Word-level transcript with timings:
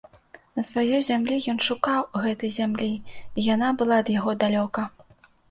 На 0.59 0.61
сваёй 0.69 1.01
зямлі 1.09 1.37
ён 1.53 1.59
шукаў 1.67 2.01
гэтай 2.23 2.51
зямлі, 2.57 2.89
і 3.37 3.45
яна 3.53 3.71
была 3.83 4.01
ад 4.07 4.11
яго 4.17 4.37
далёка. 4.47 4.89